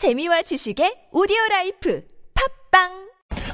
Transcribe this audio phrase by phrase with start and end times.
[0.00, 2.02] 재미와 지식의 오디오 life
[2.72, 2.88] 팟빵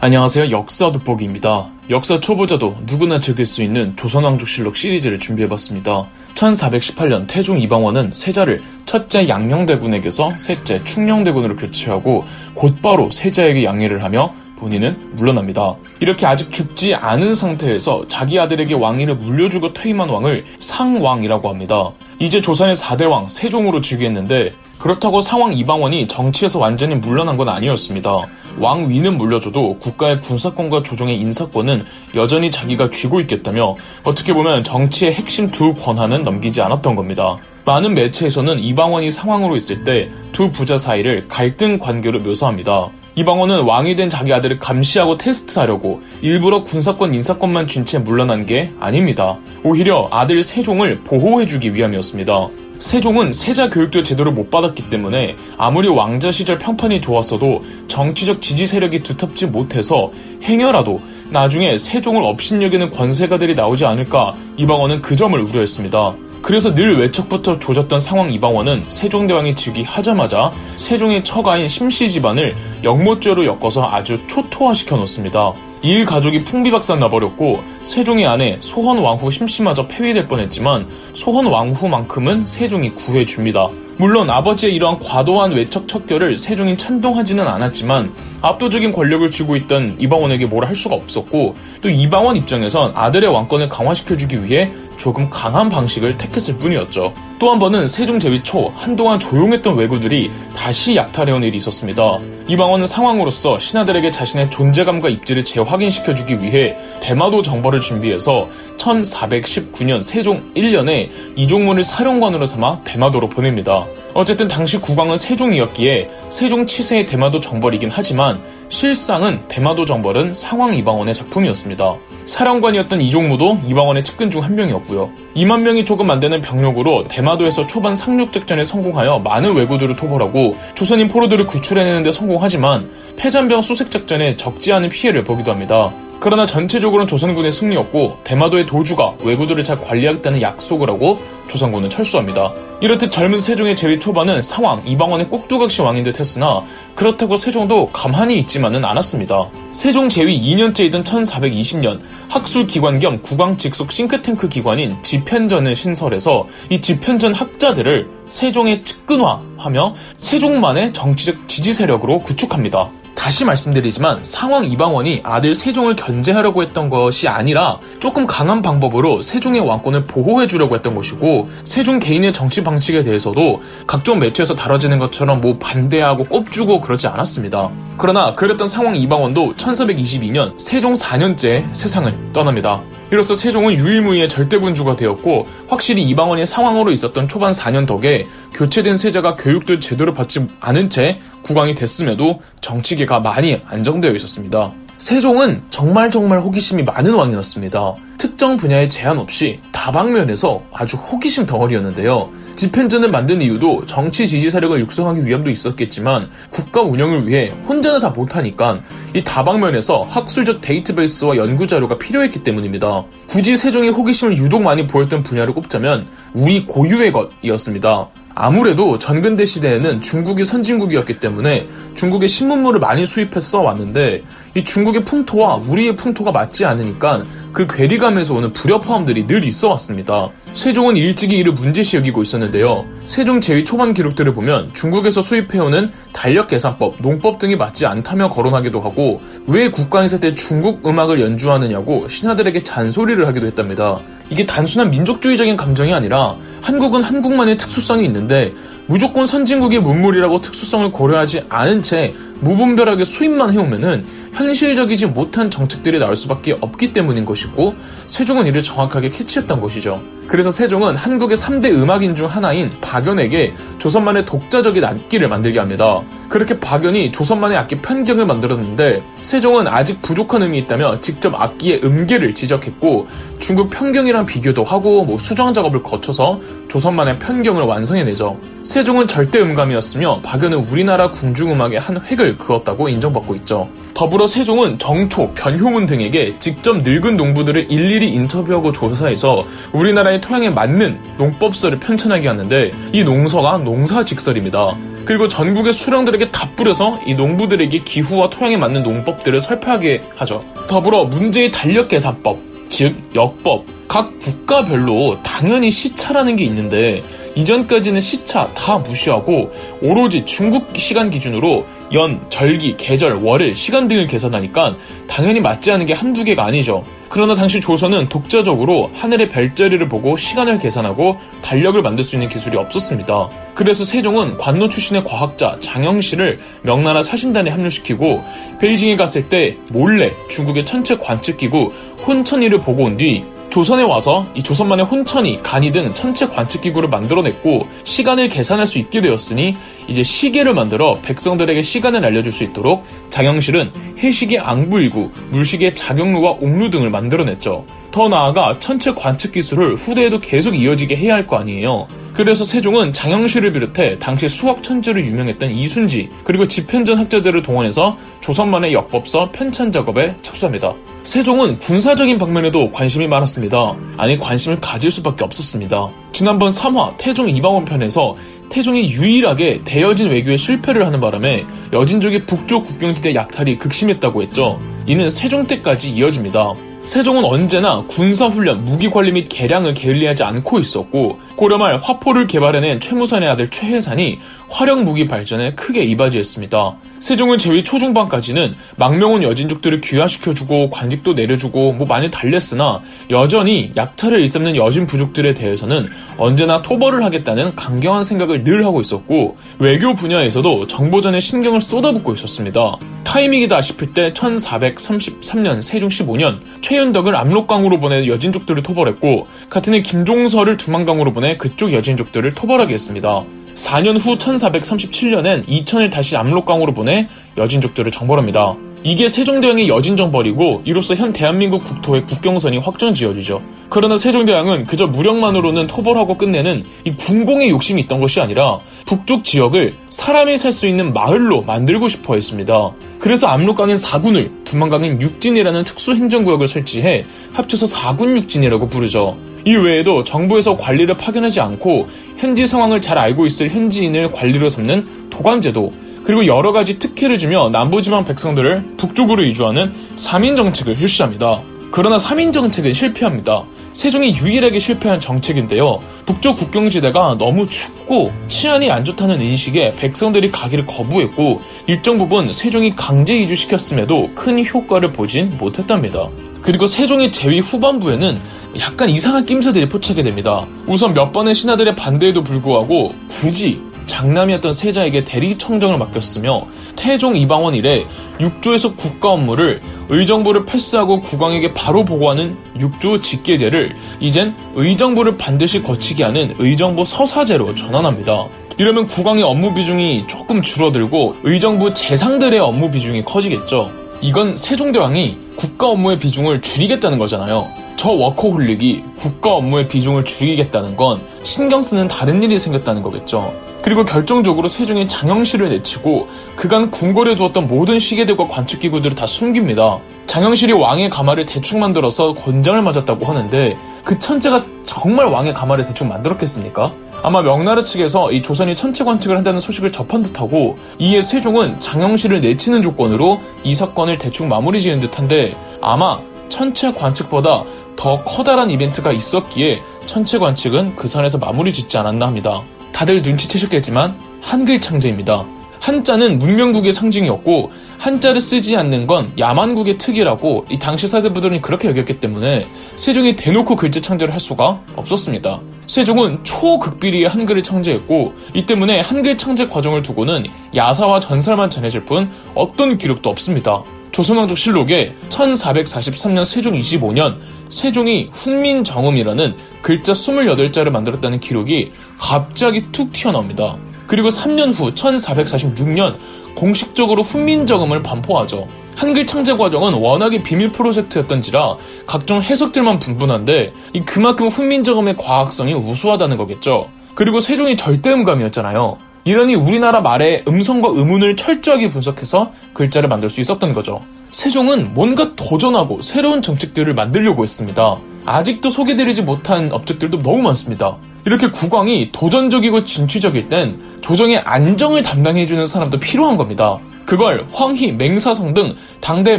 [0.00, 0.53] 안녕하세요.
[0.53, 1.72] 역사 돋보기입니다.
[1.91, 6.08] 역사 초보자도 누구나 즐길 수 있는 조선왕조실록 시리즈를 준비해봤습니다.
[6.34, 12.24] 1418년 태종 이방원은 세자를 첫째 양녕대군에게서 셋째 충녕대군으로 교체하고
[12.54, 15.77] 곧바로 세자에게 양위를 하며 본인은 물러납니다.
[16.00, 21.93] 이렇게 아직 죽지 않은 상태에서 자기 아들에게 왕위를 물려주고 퇴임한 왕을 상왕이라고 합니다.
[22.18, 28.27] 이제 조선의 4대 왕 세종으로 즉위했는데 그렇다고 상왕 이방원이 정치에서 완전히 물러난 건 아니었습니다.
[28.58, 31.85] 왕위는 물려줘도 국가의 군사권과 조정의 인사권은
[32.15, 37.38] 여전히 자기가 쥐고 있겠다며 어떻게 보면 정치의 핵심 두 권한은 넘기지 않았던 겁니다.
[37.65, 42.91] 많은 매체에서는 이방원이 상황으로 있을 때 두 부자 사이를 갈등 관계로 묘사합니다.
[43.19, 49.38] 이방원은 왕이 된 자기 아들을 감시하고 테스트하려고 일부러 군사권 인사권만 준 채 물러난 게 아닙니다.
[49.62, 52.48] 오히려 아들 세종을 보호해주기 위함이었습니다.
[52.79, 59.02] 세종은 세자 교육도 제대로 못 받았기 때문에 아무리 왕자 시절 평판이 좋았어도 정치적 지지 세력이
[59.02, 60.10] 두텁지 못해서
[60.43, 66.16] 행여라도 나중에 세종을 업신여기는 권세가들이 나오지 않을까 이방원은 그 점을 우려했습니다.
[66.42, 74.26] 그래서 늘 외척부터 조졌던 상황 이방원은 세종대왕이 즉위하자마자 세종의 처가인 심씨 집안을 영모죄로 엮어서 아주
[74.26, 75.52] 초토화시켜 놓습니다.
[75.82, 83.68] 이일 가족이 풍비박산 나버렸고 세종의 아내 소헌 왕후 심씨마저 폐위될 뻔했지만 소헌 왕후만큼은 세종이 구해줍니다.
[83.98, 90.66] 물론 아버지의 이러한 과도한 외척 척결을 세종이 찬동하지는 않았지만 압도적인 권력을 쥐고 있던 이방원에게 뭘
[90.66, 97.12] 할 수가 없었고 또 이방원 입장에선 아들의 왕권을 강화시켜주기 위해 조금 강한 방식을 택했을 뿐이었죠.
[97.38, 102.19] 또 한 번은 세종 제위 초 한동안 조용했던 왜구들이 다시 약탈해온 일이 있었습니다.
[102.48, 108.48] 이방원은 상황으로서 신하들에게 자신의 존재감과 입지를 재확인시켜주기 위해 대마도 정벌을 준비해서
[108.86, 113.86] 1419년 세종 1년에 이종문을 사령관으로 삼아 대마도로 보냅니다.
[114.14, 121.96] 어쨌든 당시 국왕은 세종이었기에 세종 치세의 대마도 정벌이긴 하지만 실상은 대마도 정벌은 상황 이방원의 작품이었습니다.
[122.24, 125.10] 사령관이었던 이종무도 이방원의 측근 중 한 명이었고요.
[125.34, 131.08] 2만 명이 조금 안 되는 병력으로 대마도에서 초반 상륙 작전에 성공하여 많은 왜구들을 토벌하고 조선인
[131.08, 135.92] 포로들을 구출해내는데 성공하지만 패잔병 수색 작전에 적지 않은 피해를 보기도 합니다.
[136.21, 141.19] 그러나 전체적으로는 조선군의 승리였고 대마도의 도주가 왜구들을 잘 관리하겠다는 약속을 하고
[141.49, 142.53] 조선군은 철수합니다.
[142.81, 146.62] 이렇듯 젊은 세종의 재위 초반은 상황, 이방원의 꼭두각시 왕인 듯 했으나
[146.94, 149.49] 그렇다고 세종도 가만히 있지만은 않았습니다.
[149.72, 157.34] 세종 재위 2년째이던 1420년 학술 기관 겸 국왕 직속 싱크탱크 기관인 집현전을 신설해서 이 집현전
[157.34, 162.91] 학자들을 세종의 측근화하며 세종만의 정치적 지지 세력으로 구축합니다.
[163.16, 170.06] 다시 말씀드리지만 상황 이방원이 아들 세종을 견제하려고 했던 것이 아니라 조금 강한 방법으로 세종의 왕권을
[170.06, 176.25] 보호해 주려고 했던 것이고 세종 개인의 정치 방식에 대해서도 각종 매체에서 다뤄지는 것처럼 뭐 반대하고
[176.26, 177.71] 꼽주고 그러지 않았습니다.
[177.99, 182.82] 그러나 그랬던 상황 이방원도 1422년 세종 4년째 세상을 떠납니다.
[183.10, 189.81] 이로써 세종은 유일무이의 절대군주가 되었고 확실히 이방원이 상황으로 있었던 초반 4년 덕에 교체된 세자가 교육도
[189.81, 194.72] 제대로 받지 않은 채 국왕이 됐음에도 정치계가 많이 안정되어 있었습니다.
[194.98, 197.94] 세종은 정말 정말 호기심이 많은 왕이었습니다.
[198.18, 202.30] 특정 분야에 제한 없이 다방면에서 아주 호기심 덩어리였는데요.
[202.56, 208.80] 집현전을 만든 이유도 정치 지지 세력을 육성하기 위함도 있었겠지만 국가 운영을 위해 혼자는 다 못하니까
[209.14, 213.04] 이 다방면에서 학술적 데이터베이스와 연구 자료가 필요했기 때문입니다.
[213.28, 218.08] 굳이 세종이 호기심을 유독 많이 보였던 분야를 꼽자면 우리 고유의 것이었습니다.
[218.38, 224.24] 아무래도 전근대 시대에는 중국이 선진국이었기 때문에 중국의 신문물을 많이 수입해서 써왔는데
[224.54, 227.25] 이 중국의 풍토와 우리의 풍토가 맞지 않으니까
[227.56, 230.28] 그 괴리감에서 오는 불협화음들이 늘 있어 왔습니다.
[230.53, 232.84] 세종은 일찍이 이를 문제시 여기고 있었는데요.
[233.06, 239.22] 세종 제위 초반 기록들을 보면 중국에서 수입해오는 달력 계산법, 농법 등이 맞지 않다며 거론하기도 하고
[239.47, 244.00] 왜 국가행사 때 중국 음악을 연주하느냐고 신하들에게 잔소리를 하기도 했답니다.
[244.28, 248.53] 이게 단순한 민족주의적인 감정이 아니라 한국은 한국만의 특수성이 있는데
[248.87, 254.05] 무조건 선진국의 문물이라고 특수성을 고려하지 않은 채 무분별하게 수입만 해오면은
[254.37, 257.75] 현실적이지 못한 정책들이 나올 수밖에 없기 때문인 것이고
[258.06, 260.03] 세종은 이를 정확하게 캐치했던 것이죠.
[260.29, 266.03] 그래서 세종은 한국의 3대 음악인 중 하나인 박연에게 조선만의 독자적인 악기를 만들게 합니다.
[266.29, 273.06] 그렇게 박연이 조선만의 악기 편경을 만들었는데 세종은 아직 부족한 음이 있다며 직접 악기의 음계를 지적했고
[273.38, 278.38] 중국 편경이랑 비교도 하고 뭐 수정 작업을 거쳐서 조선만의 편경을 완성해내죠.
[278.62, 283.68] 세종은 절대 음감이었으며 박연은 우리나라 궁중음악의 한 획을 그었다고 인정받고 있죠.
[283.94, 291.78] 더불어 세종은 정초, 변효문 등에게 직접 늙은 농부들을 일일이 인터뷰하고 조사해서 우리나라의 토양에 맞는 농법서를
[291.78, 294.76] 편찬하게 하는데 이 농서가 농사직설입니다.
[295.06, 300.44] 그리고 전국의 수령들에게 다 뿌려서 이 농부들에게 기후와 토양에 맞는 농법들을 설파하게 하죠.
[300.66, 307.02] 더불어 문제의 달력 계산법, 즉 역법, 각 국가별로 당연히 시차라는 게 있는데
[307.36, 309.52] 이전까지는 시차 다 무시하고
[309.82, 314.76] 오로지 중국 시간 기준으로 연, 절기, 계절, 월일, 시간 등을 계산하니까
[315.06, 316.84] 당연히 맞지 않은 게 한두 개가 아니죠.
[317.08, 323.29] 그러나 당시 조선은 독자적으로 하늘의 별자리를 보고 시간을 계산하고 달력을 만들 수 있는 기술이 없었습니다.
[323.55, 328.25] 그래서 세종은 관노 출신의 과학자 장영실을 명나라 사신단에 합류시키고
[328.61, 331.73] 베이징에 갔을 때 몰래 중국의 천체 관측기구
[332.06, 337.66] 혼천이를 보고 온 뒤 조선에 와서 이 조선만의 혼천이 간이 등 천체 관측 기구를 만들어냈고
[337.84, 339.56] 시간을 계산할 수 있게 되었으니
[339.88, 346.90] 이제 시계를 만들어 백성들에게 시간을 알려줄 수 있도록 장영실은 해시계 앙부일구, 물시계 자경루와 옥루 등을
[346.90, 347.64] 만들어냈죠.
[347.90, 351.88] 더 나아가 천체 관측 기술을 후대에도 계속 이어지게 해야 할 거 아니에요.
[352.12, 359.32] 그래서 세종은 장영실을 비롯해 당시 수학 천재로 유명했던 이순지 그리고 집현전 학자들을 동원해서 조선만의 역법서
[359.32, 360.75] 편찬 작업에 착수합니다.
[361.06, 363.76] 세종은 군사적인 방면에도 관심이 많았습니다.
[363.97, 365.88] 아니 관심을 가질 수밖에 없었습니다.
[366.12, 368.17] 지난번 3화 태종 이방원 편에서
[368.50, 374.61] 태종이 유일하게 대여진 외교에 실패를 하는 바람에 여진족의 북쪽 국경지대 약탈이 극심했다고 했죠.
[374.87, 376.55] 이는 세종 때까지 이어집니다.
[376.87, 384.21] 세종은 언제나 군사훈련, 무기관리 및 개량을 게을리하지 않고 있었고 고려말 화포를 개발해낸 최무산의 아들 최해산이
[384.49, 386.77] 화력 무기 발전에 크게 이바지했습니다.
[387.00, 392.81] 세종은 제위 초중반까지는 망명온 여진족들을 귀화시켜주고 관직도 내려주고 뭐 많이 달랬으나
[393.11, 395.88] 여전히 약탈을 일삼는 여진 부족들에 대해서는
[396.19, 402.77] 언제나 토벌을 하겠다는 강경한 생각을 늘 하고 있었고 외교 분야에서도 정보전에 신경을 쏟아붓고 있었습니다.
[403.05, 410.56] 타이밍이다 싶을 때 1433년 세종 15년 최 윤덕을 압록강으로 보내 여진족들을 토벌했고 같은 해 김종서를
[410.56, 413.25] 두만강으로 보내 그쪽 여진족들을 토벌하게 했습니다.
[413.55, 418.56] 4년 후 1437년엔 이천을 다시 압록강으로 보내 여진족들을 정벌합니다.
[418.87, 423.43] 이게 세종대왕의 여진정벌이고 이로써 현 대한민국 국토의 국경선이 확정 지어지죠.
[423.69, 430.37] 그러나 세종대왕은 그저 무력만으로는 토벌하고 끝내는 이 군공의 욕심이 있던 것이 아니라 북쪽 지역을 사람이
[430.37, 432.71] 살 수 있는 마을로 만들고 싶어 했습니다.
[433.00, 439.17] 그래서 압록강엔 4군을, 두만강엔 6진이라는 특수 행정구역을 설치해 합쳐서 4군 6진이라고 부르죠.
[439.44, 441.88] 이 외에도 정부에서 관리를 파견하지 않고
[442.19, 445.73] 현지 상황을 잘 알고 있을 현지인을 관리로 삼는 도관제도,
[446.06, 451.43] 그리고 여러 가지 특혜를 주며 남부지방 백성들을 북쪽으로 이주하는 3인 정책을 실시합니다.
[451.73, 453.43] 그러나 3인 정책은 실패합니다.
[453.73, 455.81] 세종이 유일하게 실패한 정책인데요.
[456.06, 463.19] 북쪽 국경지대가 너무 춥고 치안이 안 좋다는 인식에 백성들이 가기를 거부했고 일정 부분 세종이 강제
[463.19, 466.09] 이주시켰음에도 큰 효과를 보진 못했답니다.
[466.41, 468.20] 그리고 세종의 재위 후반부에는
[468.61, 470.47] 약간 이상한 낌새들이 포착이 됩니다.
[470.67, 476.47] 우선 몇 번의 신하들의 반대에도 불구하고 굳이 장남이었던 세자에게 대리청정을 맡겼으며
[476.77, 477.87] 태종 이방원 이래
[478.19, 486.35] 6조에서 국가 업무를 의정부를 패스하고 국왕에게 바로 보고하는 6조 직계제를 이젠 의정부를 반드시 거치게 하는
[486.38, 488.27] 의정부 서사제로 전환합니다.
[488.59, 493.71] 이러면 국왕의 업무 비중이 조금 줄어들고 의정부 재상들의 업무 비중이 커지겠죠.
[494.00, 497.49] 이건 세종대왕이 국가 업무의 비중을 줄이겠다는 거잖아요.
[497.77, 503.35] 저 워커홀릭이 국가 업무의 비중을 줄이겠다는 건 신경 쓰는 다른 일이 생겼다는 거겠죠.
[503.66, 509.80] 그리고 결정적으로 세종이 장영실을 내치고 그간 궁궐에 두었던 모든 시계들과 관측기구들을 다 숨깁니다.
[510.06, 516.75] 장영실이 왕의 가마를 대충 만들어서 권장을 맞았다고 하는데 그 천재가 정말 왕의 가마를 대충 만들었겠습니까?
[517.02, 522.62] 아마 명나라 측에서 이 조선이 천체 관측을 한다는 소식을 접한 듯하고 이에 세종은 장영실을 내치는
[522.62, 527.42] 조건으로 이 사건을 대충 마무리 지은 듯한데 아마 천체 관측보다
[527.75, 532.44] 더 커다란 이벤트가 있었기에 천체 관측은 그 선에서 마무리 짓지 않았나 합니다.
[532.76, 535.25] 다들 눈치채셨겠지만 한글 창제입니다.
[535.61, 542.47] 한자는 문명국의 상징이었고 한자를 쓰지 않는 건 야만국의 특이라고 이 당시 사대부들은 그렇게 여겼기 때문에
[542.76, 545.40] 세종이 대놓고 글자 창제를 할 수가 없었습니다.
[545.66, 552.76] 세종은 초극비리의 한글을 창제했고 이 때문에 한글 창제 과정을 두고는 야사와 전설만 전해질 뿐 어떤
[552.76, 553.62] 기록도 없습니다.
[553.92, 557.16] 조선왕족 실록에 1443년 세종 25년
[557.49, 563.57] 세종이 훈민정음이라는 글자 28자를 만들었다는 기록이 갑자기 툭 튀어나옵니다.
[563.87, 565.97] 그리고 3년 후 1446년
[566.35, 568.47] 공식적으로 훈민정음을 반포하죠.
[568.75, 573.53] 한글 창제 과정은 워낙에 비밀 프로젝트였던지라 각종 해석들만 분분한데
[573.87, 576.69] 그만큼 훈민정음의 과학성이 우수하다는 거겠죠.
[576.95, 578.79] 그리고 세종이 절대음감이었잖아요.
[579.05, 583.81] 이러니 우리나라 말의 음성과 음운을 철저하게 분석해서 글자를 만들 수 있었던 거죠.
[584.10, 587.78] 세종은 뭔가 도전하고 새로운 정책들을 만들려고 했습니다.
[588.04, 590.78] 아직도 소개드리지 못한 업적들도 너무 많습니다.
[591.04, 596.58] 이렇게 국왕이 도전적이고 진취적일 땐 조정의 안정을 담당해주는 사람도 필요한 겁니다.
[596.84, 599.18] 그걸 황희, 맹사성 등 당대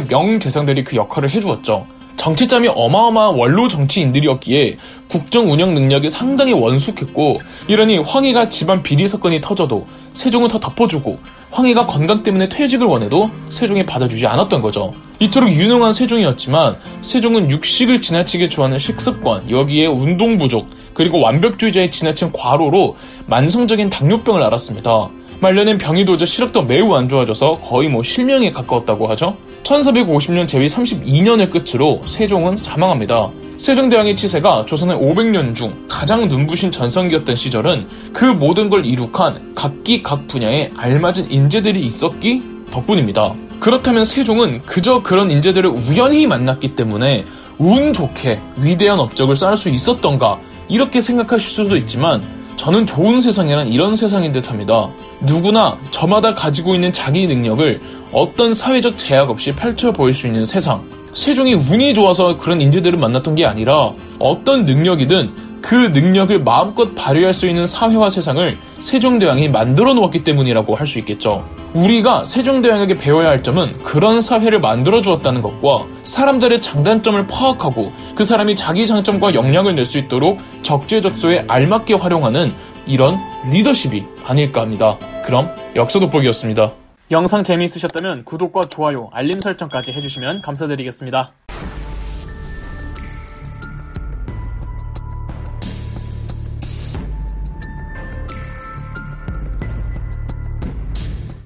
[0.00, 1.86] 명재상들이 그 역할을 해주었죠.
[2.28, 4.76] 정치짬이 어마어마한 원로 정치인들이었기에
[5.08, 11.18] 국정 운영 능력이 상당히 원숙했고 이러니 황희가 집안 비리 사건이 터져도 세종은 더 덮어주고
[11.50, 14.92] 황희가 건강 때문에 퇴직을 원해도 세종이 받아주지 않았던 거죠.
[15.20, 22.96] 이토록 유능한 세종이었지만 세종은 육식을 지나치게 좋아하는 식습관, 여기에 운동 부족, 그리고 완벽주의자의 지나친 과로로
[23.24, 25.08] 만성적인 당뇨병을 앓았습니다.
[25.40, 29.36] 말년엔 병이 도저 시력도 매우 안 좋아져서 거의 뭐 실명에 가까웠다고 하죠.
[29.62, 33.30] 1450년 제위 32년을 끝으로 세종은 사망합니다.
[33.58, 40.26] 세종대왕의 치세가 조선의 500년 중 가장 눈부신 전성기였던 시절은 그 모든 걸 이룩한 각기 각
[40.28, 43.34] 분야에 알맞은 인재들이 있었기 덕분입니다.
[43.58, 47.24] 그렇다면 세종은 그저 그런 인재들을 우연히 만났기 때문에
[47.58, 50.38] 운 좋게 위대한 업적을 쌓을 수 있었던가
[50.68, 54.90] 이렇게 생각하실 수도 있지만 저는 좋은 세상이란 이런 세상인 듯 합니다.
[55.20, 57.80] 누구나 저마다 가지고 있는 자기 능력을
[58.12, 60.84] 어떤 사회적 제약 없이 펼쳐 보일 수 있는 세상.
[61.14, 67.46] 세종이 운이 좋아서 그런 인재들을 만났던 게 아니라 어떤 능력이든 그 능력을 마음껏 발휘할 수
[67.46, 71.44] 있는 사회와 세상을 세종대왕이 만들어 놓았기 때문이라고 할 수 있겠죠.
[71.74, 78.56] 우리가 세종대왕에게 배워야 할 점은 그런 사회를 만들어 주었다는 것과 사람들의 장단점을 파악하고 그 사람이
[78.56, 82.52] 자기 장점과 역량을 낼 수 있도록 적재적소에 알맞게 활용하는
[82.86, 83.18] 이런
[83.50, 84.98] 리더십이 아닐까 합니다.
[85.24, 86.72] 그럼 역사 돋보기였습니다.
[87.10, 91.32] 영상 재미있으셨다면 구독과 좋아요, 알림 설정까지 해주시면 감사드리겠습니다.